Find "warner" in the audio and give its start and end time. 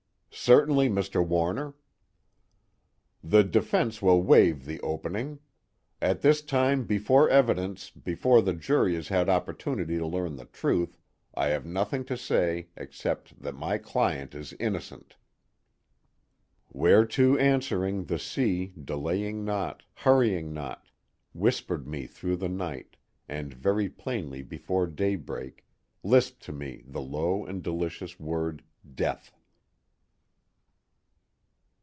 1.23-1.75